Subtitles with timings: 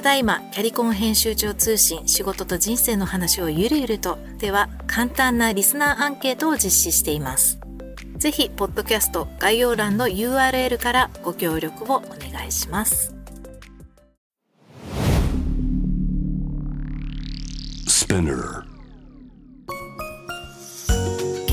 [0.00, 4.18] ただいまキャリコン編集長通信仕事と人生の話をゆるゆると。
[4.38, 7.58] では簡単なリスナーアンケートを実施しています。
[8.16, 13.14] ぜひポッドキャスト概要欄の URL からご協力をお願いします。
[17.98, 18.14] キ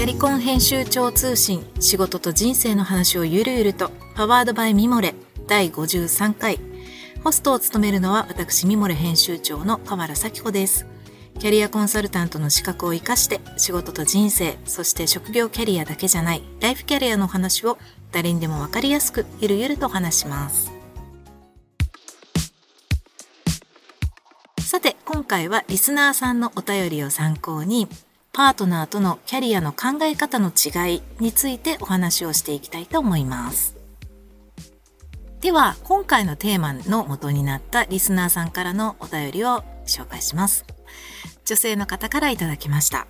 [0.02, 3.92] ャリコン編集長通信仕事と人生の話をゆるゆると。
[4.16, 5.16] パワードバイミモレ
[5.48, 6.60] 第53回
[7.28, 10.86] ホストを務めるのは私、ミモレ編集長の河原咲子です。
[11.40, 17.78] キャリアコンサルタントの資格を活かして仕事と人生、そして職業キャリアだけじゃないライフキャリアの話を
[18.14, 20.72] 誰にでもわかりやすくゆるゆると話します。
[24.62, 27.90] さて、今回はリスナーさんのお便りを参考に
[28.32, 33.77] パートナーとのキャリアの考え方の違いについてお話をしていきたいと思います。
[35.42, 40.66] では、今回のテーマの元になったリスナーさんからのお便りを紹介します。
[41.46, 43.06] 女性の方からいただきました。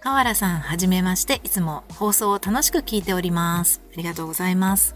[0.00, 3.80] 河原さん、はじめまして、いつも放送を楽しく聞いております。
[3.92, 4.94] ありがとうございます。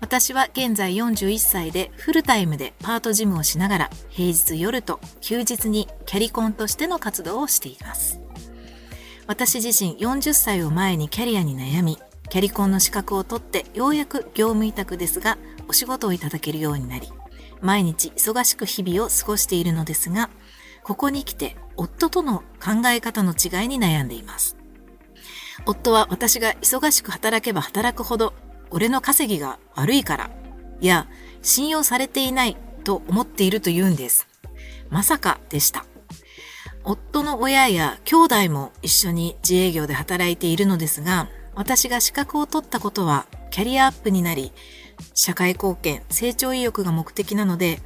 [0.00, 8.20] 私は現在41歳でフルタイムでパートジムをしながら平日夜と休日にキャリコンとしての活動をしています。
[9.26, 15.38] 私自身40歳を前にキャリアに悩み、キャリコンの資格を取ってようやく業務委託ですが
[15.72, 17.10] お仕事をいただけるようになり、
[17.62, 20.28] 毎日忙しく日々を過ごしているのですが、
[20.84, 24.58] ここに来て夫との考え方の違いに悩んでいます。
[25.64, 28.34] 夫は私が忙しく働けば働くほど、
[28.68, 30.30] 俺の稼ぎが悪いから、
[30.82, 31.06] いや、
[31.40, 34.28] 信用されていないと思っていると言うんです。
[34.90, 35.86] まさかでした。
[36.84, 44.52] 夫の親や兄弟も一緒に自営業で働いているのですが、私が資格を取ったことはキャリアアップになり、
[45.14, 47.80] 社会貢献、成長意欲が目的なので、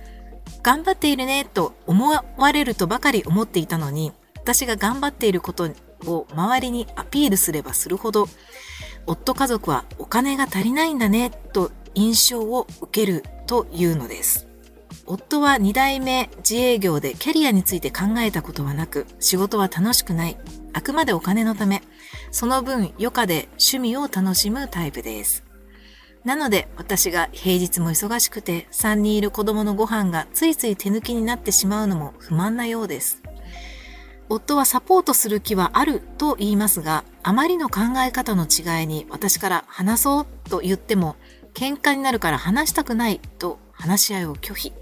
[0.63, 5.71] 頑張っているねと思われるとばかり思っていたのに、私が頑張っていること
[6.07, 8.29] を周りにアピールすればするほど、
[9.07, 14.47] 夫家族はお金が足りないんだねと印象を受けるというのです。
[15.07, 20.37] 夫は2代目自営業でキャリアについて考えたことはなく、仕事は楽しくない。
[20.73, 21.83] あくまでお金のため、
[22.31, 25.46] その分余暇で趣味を楽しむタイプです。
[26.27, 33.23] なので私が平日も忙しくて3人いる子供のご飯がついつい手抜きになってしまうのも不満なようです。
[34.29, 41.15] 夫はサポートする気はあると言いますが、あまりの考え方の違いに私から話そうと言っても、
[41.55, 44.73] 喧嘩になるから話したくないと話し合いを拒否。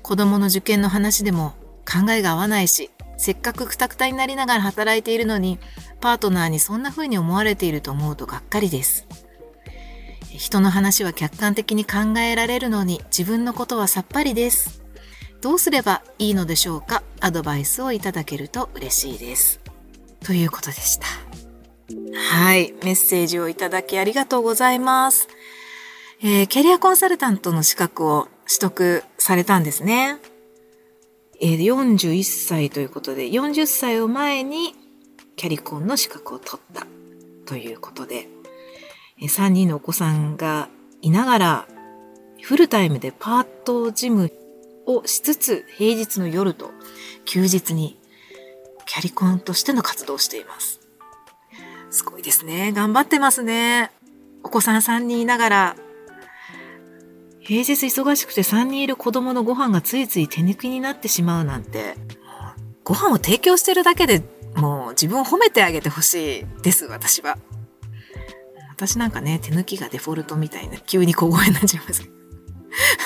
[0.00, 1.54] 子供の受験の話でも
[1.84, 5.58] 考えが合わないし、せっかくくたくたになりながら働いているのに、
[6.00, 9.08] パートナーにそんな風に思われていると思うとがっかりです。
[10.30, 14.82] 人の話は客観的に考えられるのに自分のことはさっぱりです。
[15.40, 17.02] どうすればいいのでしょうか？
[17.20, 19.60] アドバイスをいただけると嬉しいです。
[20.24, 21.06] ということでした。
[22.14, 22.72] はい。
[22.82, 25.28] メッセージをいただきありがとうございます。
[26.22, 30.18] えー、キャリアコンサルタントの資格を取得されたんですね。
[31.40, 34.74] えー、41歳ということで、40歳を前に
[35.36, 36.86] キャリコンの資格を取った
[37.44, 38.28] ということで、
[39.20, 40.68] 3人のお子さんが
[41.00, 41.68] いながら、
[42.42, 44.30] フルタイムでパートジム
[44.86, 46.70] をしつつ、平日の夜と
[47.24, 47.98] 休日に
[48.84, 50.80] キャリコンとしての活動をしています。
[51.90, 52.72] すごいですね。
[52.72, 53.90] 頑張ってますね。
[54.42, 55.76] お子さん3人いながら、
[57.40, 61.94] 平日忙しくて3人いる子供のご飯がついつい手抜きになってしまうなんて、
[62.84, 64.22] ご飯を提供してるだけで
[64.56, 67.38] もう自分を褒めてあげてほしいです、私は。
[68.76, 72.14] 私なんかね、手抜きがデフォルトみたいな、急に小声になっちゃいますけど。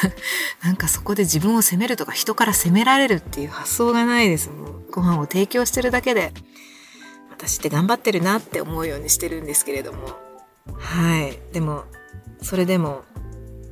[0.65, 4.51] なんかそこで自分を責めるとか人から責められるっていう発想がないです。
[4.51, 6.35] もうご飯を提供してるだけで、
[7.31, 10.09] 私って頑張ってるなって思うようにしてるんですけれども。
[10.77, 11.39] はい。
[11.53, 11.85] でも、
[12.43, 13.05] それでも、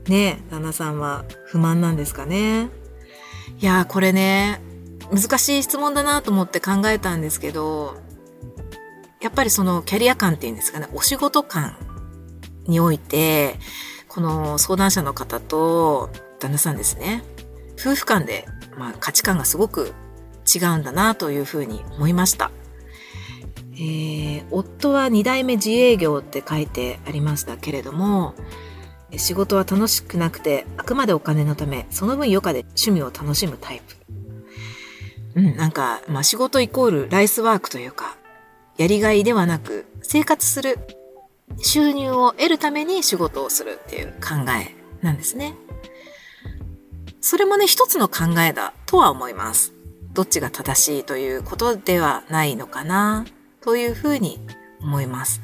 [0.07, 2.69] ね、旦那さんは不満なんですかね？
[3.59, 4.61] いやー、これね、
[5.13, 8.01] 難しい質問だなと思って考えたんですけど、
[9.21, 11.77] やっぱりそのキャリア感っていうんですかね、お仕事感
[12.69, 13.57] において、
[14.07, 17.25] この相談者の方と旦那さんですね、
[17.79, 19.93] 夫婦間で、まあ、価値観がすごく
[20.47, 22.51] 違うんだなというふうに思いました。
[23.75, 28.35] えー、夫は2代目自営業って書いてありましたけれども、
[29.17, 33.97] 仕事は楽しくなくて、あくまでお金のため、その分余暇で趣味を楽しむタイプ。
[35.37, 38.17] うん、なんか、まあ仕事イコールライスワークというか、
[38.77, 40.79] やりがいではなく、生活する
[41.57, 44.75] 収入を得るために仕事をするっていう考え
[45.05, 45.55] なんですね。
[47.21, 49.73] それもね、一つの考えだとは思います。
[50.13, 53.25] どっちが正しいということではないのかな、
[53.61, 54.41] というふうに
[54.81, 55.43] 思います。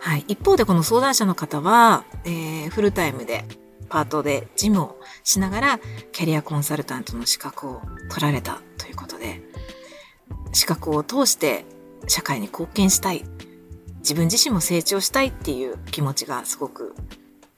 [0.00, 0.24] はい。
[0.28, 3.44] 一方でこの相談者の方は、えー、フルタイムで
[3.88, 5.80] パートで事務をしながら
[6.12, 9.42] キャリアコンサルタントの資格を取られたということで、
[10.52, 11.64] 資格を通して
[12.06, 13.24] 社会に貢献したい、
[14.04, 16.94] 自分自身も成長したいっていう気持ちがすごく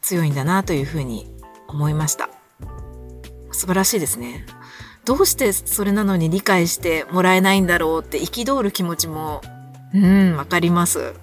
[0.01, 1.27] 強いんだなというふうに
[1.67, 2.31] 思いました。
[3.51, 4.47] 素晴らしいですね。
[5.05, 9.41] どうしてそれなのに理解してもらえないんだろうって憤る気持ちも、
[9.93, 11.15] うん、わかります。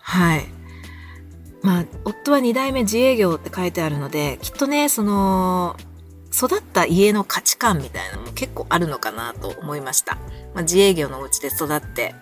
[0.00, 0.46] はい。
[1.60, 5.76] まあ、夫は二代目自営業って書いてあるので、きっとね、その、
[6.32, 10.14] 育った家の価値観みたいなのも結構あるのかなと思いました。
[10.54, 12.14] まあ、自営業のお家で育って、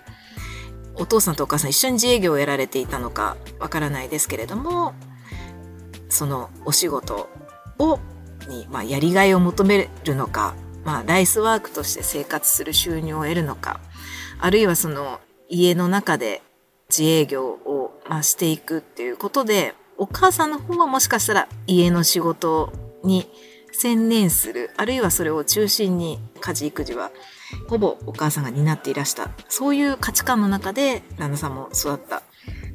[0.96, 4.94] お父さんとお母さん一緒に自営業をやられていたのかわからないですけれども、
[6.08, 7.28] そのお仕事
[7.78, 7.98] を、
[8.48, 10.54] に、まあ、やりがいを求めるのか、
[10.84, 13.80] まあ、ライスワークとして生活する収入を得るのか、
[14.38, 16.42] あるいはその家の中で
[16.90, 23.28] 自営業を、まあ、していくっていうことで、お母さんの方はもしかしたら家の仕事に
[23.72, 27.10] 専念する、あるいはそれを中心に家事育児は
[27.68, 29.30] ほぼお母さんが担っていらした。
[29.48, 32.22] そういう価値観の中で旦那さんも育った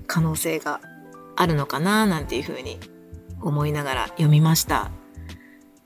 [0.07, 0.81] 可能性が
[1.35, 2.79] あるのかななんていうふうに
[3.41, 4.91] 思いながら読みました。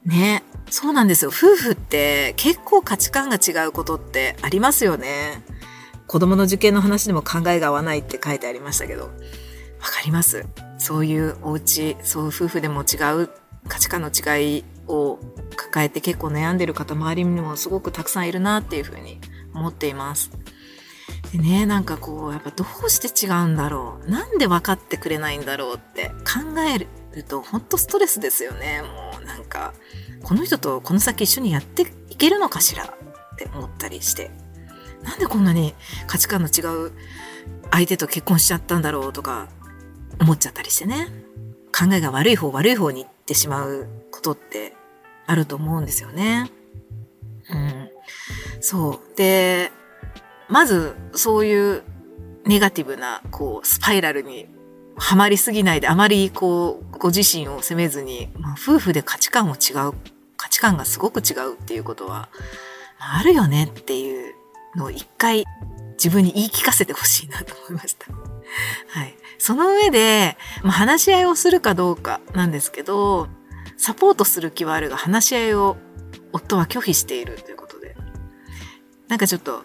[0.06, 0.44] ね。
[0.69, 1.30] そうなんですよ。
[1.30, 5.44] 夫婦って結構価値観が違うことってありますよね。
[6.07, 10.46] 子供の受験の話でも考えが合わないって書いてありましたけど、わかります。
[10.78, 13.30] そういうお家、そう夫婦でも違う
[13.68, 15.19] 価値観の違いを
[15.56, 19.19] 抱えて結構悩んでる方周りにもすごくたくさんいるなっていうふうに
[19.53, 20.31] 思っています。
[21.31, 24.09] でね、なんかこう、やっぱどうして違うんだろう。
[24.09, 26.88] なんで分かってくれないんだろうって考える
[27.24, 28.81] と本当ストレスですよね。
[28.81, 29.74] もうなんか、
[30.24, 32.88] この人とこの先一緒にやっていけるのかしらっ
[33.38, 34.31] て思ったりして。
[35.03, 35.74] なんでこんなに
[36.07, 36.94] 価値観の違う
[37.71, 39.50] 相手と結婚しちゃったんだろうとか
[40.21, 41.09] 思っちゃったりしてね。
[41.77, 44.74] 考えが悪い方悪い方にってしまうことって
[45.25, 46.52] あると思うんですよね。
[47.50, 47.90] うん。
[48.62, 49.18] そう。
[49.18, 49.72] で、
[50.50, 51.84] まずそういう
[52.46, 54.48] ネガティブなこうスパイラルに
[54.96, 59.94] はまりすぎないであまりこうご自身を責めずに、まあ、夫婦で価値観も違う
[60.38, 62.30] 価値観がすごく違うっていうことは
[63.00, 64.36] あるよねっていう
[64.75, 65.46] のを一回
[65.94, 68.32] 自分に言い聞かせてほしいなと思いました。
[68.90, 69.16] はい。
[69.38, 73.28] その上で、まあ、話し合いをするかどうかなんですけど、
[73.78, 75.78] サポートする気はあるが話し合いを
[76.31, 77.95] 夫は拒否しているということで。
[79.07, 79.63] なんかちょっと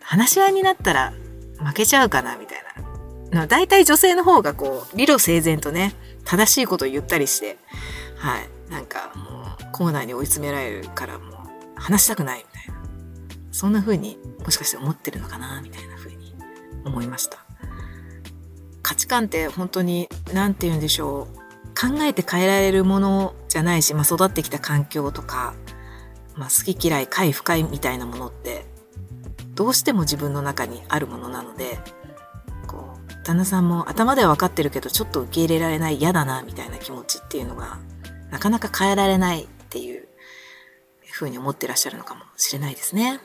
[0.00, 1.12] 話し合いになったら
[1.58, 2.58] 負けちゃうかなみたい
[3.30, 3.46] な。
[3.46, 7.58] 大体女性の方がこう、理路整然とね、正しいことを言ったりして、
[8.16, 8.48] はい。
[8.70, 11.34] なんかもうコーナーに追い詰められるからもう
[11.74, 12.78] 話したくないみたいな。
[13.52, 16.34] そんな風にもしかして思ってるのかなみたいな風に
[16.84, 17.47] 思いました。
[18.88, 21.36] 価値観って本当に何て言うんでしょう
[21.78, 25.52] 考えて変えられるものじゃないし、まあ、育ってきた環境とか、
[26.36, 28.64] まあ、好き嫌い快不快みたいなものって
[29.54, 31.78] どうしても自分の中にあるものなので
[32.66, 37.76] こう旦那さんも頭では分かってるけどちょっと受け入れられない嫌だなみたいな気持ちっていうのが
[38.30, 40.08] なかなか変えられないっていう
[41.10, 43.20] ふうに思ってらっしゃるのかもしれないですね。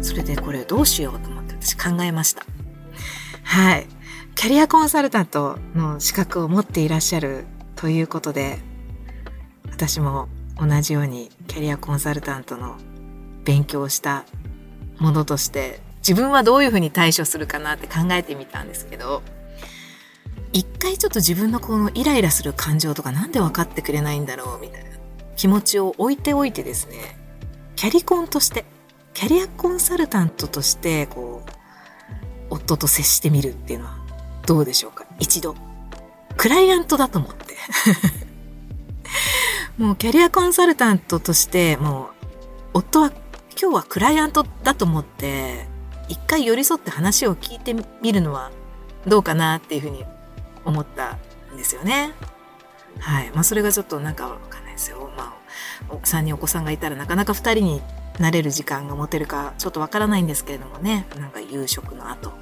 [0.00, 2.44] それでこれどうしようと思って私考えました。
[3.44, 3.86] はい。
[4.34, 7.44] キャリアコンサルタントの資格を持っていらっしゃる
[7.76, 8.58] ということで、
[9.70, 12.76] 私も同じようにキャリアコンサルタントの
[13.44, 14.24] 勉強をした
[14.98, 19.22] ものとして、自分はどういうふうに対処するかなって考えてみたんですけど、
[20.52, 24.90] 一回ちょっと自分のこのイライラする感情とかなんで分かってくれないんだろうみたいな
[25.36, 27.16] 気持ちを置いておいてですね、
[27.76, 28.64] キャリコンとして
[29.14, 31.50] キャリアコンサルタントとして、こう、
[32.50, 34.01] 夫と接してみるっていうのは
[34.46, 35.06] どうでしょうか？
[35.18, 35.54] 一度。
[36.36, 37.56] クライアントだと思って。
[39.78, 42.10] もうキャリアコンサルタントとして、も
[42.74, 43.10] う、夫は
[43.60, 45.66] 今日はクライアントだと思って、
[46.08, 48.50] 一回寄り添って話を聞いてみるのは
[49.06, 50.04] どうかなっていうふうに
[50.64, 51.18] 思った
[51.52, 52.12] んですよね。
[52.98, 53.30] はい。
[53.34, 55.10] まあそれがちょっとなんかわかんないですよ。
[55.16, 55.34] ま
[55.88, 57.82] あ、3人お子さんがいたらなかなか2人に
[58.18, 62.32] 慣れる時間が持てるかちょっとわからないんですけれどもねなんか夕食の後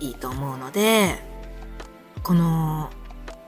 [0.00, 1.16] いいと思うので
[2.22, 2.90] この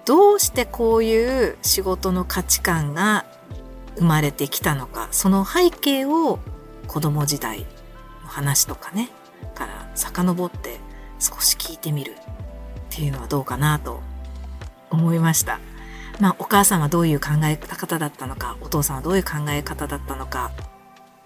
[0.07, 3.26] どうしてこういう仕事の価値観が
[3.97, 6.38] 生まれてきたのかその背景を
[6.87, 7.61] 子供時代
[8.23, 9.11] の話とかね
[9.55, 10.81] から遡って
[11.19, 12.14] 少し聞いてみるっ
[12.90, 14.00] ていうのはどうかなと
[14.90, 15.61] 思いました。
[16.21, 20.50] まあ、お母さんはどういう考え方だったのか、お父さんはどういう考え方だったのか。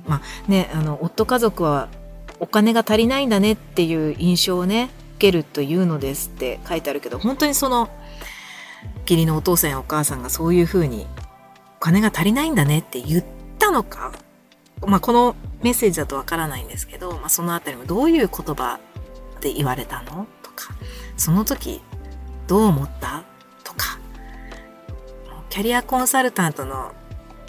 [0.07, 1.89] まあね、あの、夫家族は
[2.41, 4.91] お金が足りないんだねっていう印象をね、
[5.23, 7.89] けるというのですって書いてあるけど、本当にその、
[9.03, 11.07] 義理のお父さんやお母さんがそういうふうに、
[11.77, 13.25] お金が足りないんだねって言っ
[13.59, 14.13] たのか、
[14.85, 18.81] まあ、このメッセージだとわからないんですけど、まあ、そのあたりもどういう言葉
[19.41, 20.27] で言われたの？
[20.43, 20.75] とか、
[21.17, 21.81] その時
[22.49, 23.23] どう思った？
[23.63, 23.99] とか、
[25.51, 26.93] キャリアコンサルタントの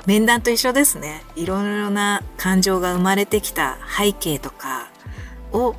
[0.06, 1.24] 面談と一緒ですね。
[1.36, 4.92] いろいろな感情が生まれてきた背景とか
[5.52, 5.76] を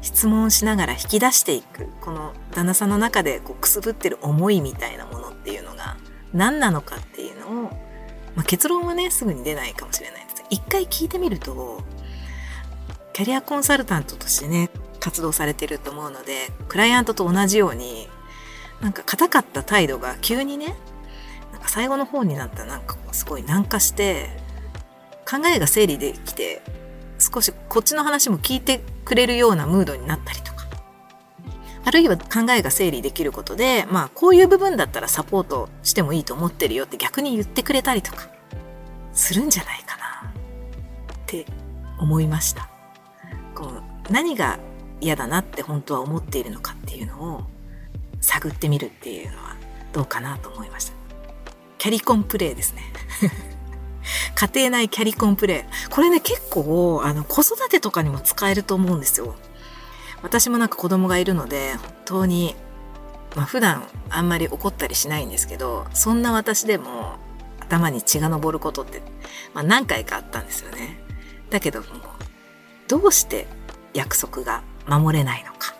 [0.00, 1.88] 質問しながら引き出していく。
[2.00, 5.96] この旦那さんの中でこうくすぶってる思いみたいなものっていうのが
[6.32, 7.52] 何なのかっていうのを、
[8.34, 10.44] まあ、結論はね、すぐに出ないかもしれないです。
[10.50, 11.82] 一回聞いてみると、
[13.12, 18.08] キャリアコンサルタントとしてね、活動されてると思うので、クライアントと同じように、
[18.80, 20.76] なんか硬かった態度が急にね、
[21.52, 24.28] なんか最後の方になったらなんかすごい軟化して、
[25.28, 26.62] 考えが整理できて、
[27.18, 30.66] 少しこっちの話も聞いてくれるようなムードになったりとか、
[31.84, 38.28] あるいは考えが整理できることで、まあこういう部分だったらサポートしてもいいと思ってるよって逆に言ってくれたりとか、
[39.12, 41.46] するんじゃないかなって
[41.98, 42.68] 思いました。
[43.54, 43.64] こ
[44.08, 44.58] う何が
[45.00, 47.42] 嫌だなって本当は思っているのかっていうのを
[48.20, 49.56] 探ってみるっていうのは
[49.92, 50.92] どうかなと思いました。
[51.78, 52.82] キャリコンプレイですね。
[54.34, 55.90] 家庭内キャリコンプレイ。
[55.90, 59.34] これね、結構、あの、子育てとかにも使えると思うんですよ。
[60.22, 62.56] 私もなんか子供がいるので、本当に、
[63.36, 67.16] まあ普段あんまり怒ったりしないんですけど、そんな私でも
[67.60, 69.02] 頭に血が昇ることって、
[69.54, 70.98] まあ何回かあったんですよね。
[71.50, 71.86] だけども、
[72.88, 73.46] どうして
[73.94, 75.74] 約束が守れないのか。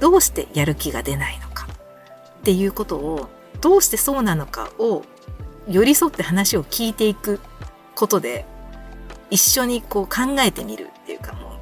[0.00, 1.66] どうしてやる気が出ないのか。
[2.38, 3.28] っていうことを、
[3.60, 5.02] どうしてそうなのかを
[5.68, 7.40] 寄り添って話を聞いていく
[7.94, 8.44] ことで、
[9.30, 11.52] 一緒にこう考えてみるっていうかもう、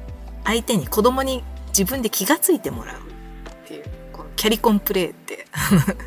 [0.43, 5.47] 相手に子供に自分で気がついてもらうっていう、このキャリコンプレイって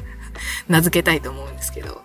[0.68, 2.02] 名付けたいと思うんですけど、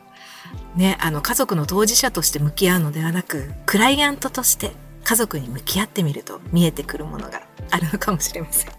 [0.76, 4.72] ね、あの家族の当事者として向き合うのではなく、クライアントとして
[5.04, 8.72] 家族に向き合ってみると見えてくるものがあるのかもしれません。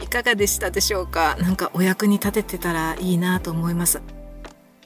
[0.00, 1.36] いかがでしたでしょうか？
[1.38, 4.00] なんかお役に立ててたらいいなと思います。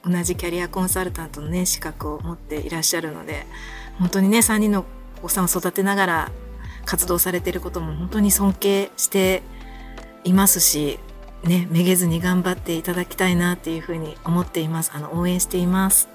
[0.03, 3.45] 同じキャリアコンサルタントのね、資格を持っていらっしゃるので、
[3.99, 4.85] 本当にね、3人の
[5.19, 6.31] お子さんを育てながら
[6.85, 9.43] 活動されていることも本当に尊敬して
[10.23, 10.99] いますし、
[11.43, 14.91] ね、めげずに頑張っていただきたいなっていうふうに思っています。
[14.93, 16.09] あの、応援しています。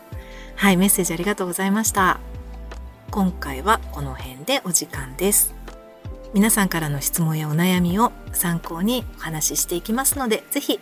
[0.54, 2.20] はい、メッセージありがとうございました。
[3.10, 5.54] 今回はこの辺でお時間です。
[6.34, 10.80] 皆さんからの質問やお悩みを参考にお話ししていきますので、ぜひ、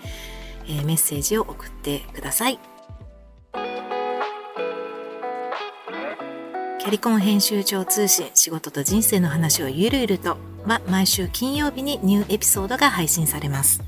[0.66, 2.58] えー、メッセージを送ってください。
[6.84, 10.36] キャリコン編集長通信仕事と人生の話をゆるゆると
[10.66, 13.80] は毎週金曜日にニューエピソードが配信されます。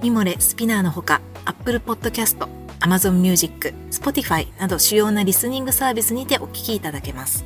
[0.00, 2.46] ミモレ、スピナーのほか、Apple Podcast、
[2.78, 7.44] Amazon Music、Spotify など主要なリスニングサービスにてお聞きいただけます。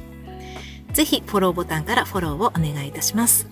[0.93, 3.49] ぜひフォローボタンからフォローをお願いいたします。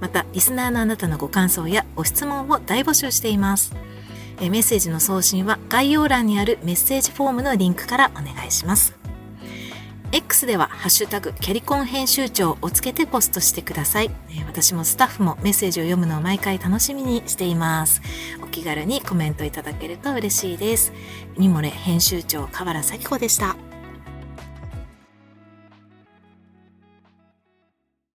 [0.00, 3.72] また、リスナーのあなたのご感想やご質問を大募集しています。
[4.40, 9.03] メッセージの送信は概要欄にあるメッセージフォームのリンクからお願いします。
[10.14, 14.12] X ではハッシュタグキャリコン編集長をつけてポストしてください。
[14.46, 18.00] 私もスタッフもメッセージを読むのを毎回楽しみにしています。
[18.40, 20.92] お気軽にコメントいただけると嬉しいです。
[21.36, 23.56] ミモレ編集長河原咲子でした。